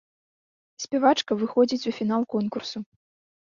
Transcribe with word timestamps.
Спявачка 0.85 1.37
выходзіць 1.43 1.87
у 1.93 1.95
фінал 2.01 2.21
конкурсу. 2.35 2.77